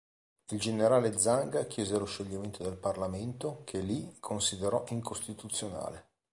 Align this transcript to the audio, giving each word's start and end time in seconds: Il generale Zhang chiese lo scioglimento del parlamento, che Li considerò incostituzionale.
Il 0.49 0.59
generale 0.59 1.15
Zhang 1.19 1.67
chiese 1.67 1.95
lo 1.99 2.05
scioglimento 2.05 2.63
del 2.63 2.75
parlamento, 2.75 3.61
che 3.65 3.77
Li 3.81 4.17
considerò 4.19 4.83
incostituzionale. 4.87 6.07